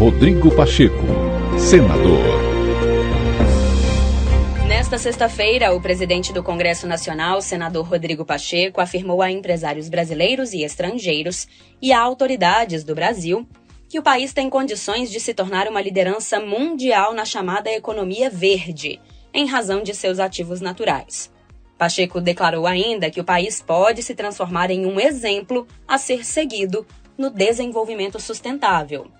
[0.00, 1.04] Rodrigo Pacheco,
[1.58, 2.24] senador.
[4.66, 10.62] Nesta sexta-feira, o presidente do Congresso Nacional, senador Rodrigo Pacheco, afirmou a empresários brasileiros e
[10.62, 11.46] estrangeiros
[11.82, 13.46] e a autoridades do Brasil
[13.90, 18.98] que o país tem condições de se tornar uma liderança mundial na chamada economia verde,
[19.34, 21.30] em razão de seus ativos naturais.
[21.76, 26.86] Pacheco declarou ainda que o país pode se transformar em um exemplo a ser seguido
[27.18, 29.19] no desenvolvimento sustentável.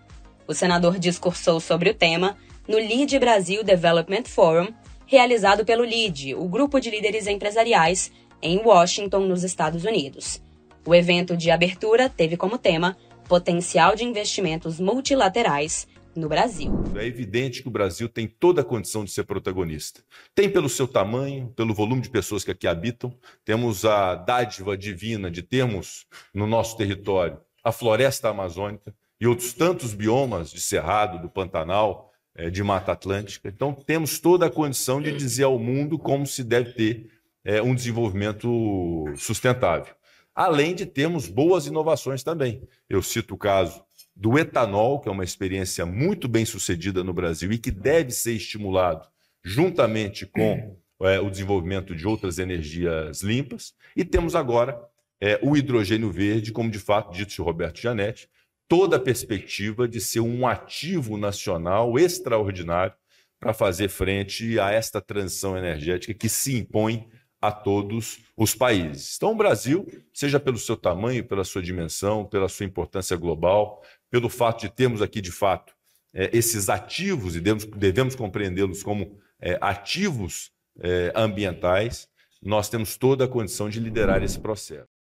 [0.51, 2.36] O senador discursou sobre o tema
[2.67, 4.67] no Lead Brasil Development Forum,
[5.07, 8.11] realizado pelo LEAD, o grupo de líderes empresariais,
[8.43, 10.43] em Washington, nos Estados Unidos.
[10.85, 12.96] O evento de abertura teve como tema
[13.29, 15.86] potencial de investimentos multilaterais
[16.17, 16.73] no Brasil.
[16.96, 20.03] É evidente que o Brasil tem toda a condição de ser protagonista.
[20.35, 25.31] Tem pelo seu tamanho, pelo volume de pessoas que aqui habitam, temos a dádiva divina
[25.31, 31.29] de termos no nosso território a floresta amazônica e outros tantos biomas de Cerrado, do
[31.29, 33.49] Pantanal, eh, de Mata Atlântica.
[33.49, 37.11] Então, temos toda a condição de dizer ao mundo como se deve ter
[37.45, 39.95] eh, um desenvolvimento sustentável
[40.35, 42.62] além de termos boas inovações também.
[42.89, 47.53] Eu cito o caso do etanol, que é uma experiência muito bem sucedida no Brasil
[47.53, 49.07] e que deve ser estimulado
[49.45, 53.75] juntamente com é, o desenvolvimento de outras energias limpas.
[53.97, 54.81] E temos agora
[55.21, 58.29] é, o hidrogênio verde, como de fato disse o Roberto Gianetti,
[58.71, 62.95] toda a perspectiva de ser um ativo nacional extraordinário
[63.41, 67.09] para fazer frente a esta transição energética que se impõe
[67.41, 69.17] a todos os países.
[69.17, 74.29] Então, o Brasil, seja pelo seu tamanho, pela sua dimensão, pela sua importância global, pelo
[74.29, 75.75] fato de termos aqui, de fato,
[76.15, 82.09] é, esses ativos, e devemos, devemos compreendê-los como é, ativos é, ambientais,
[82.41, 85.00] nós temos toda a condição de liderar esse processo.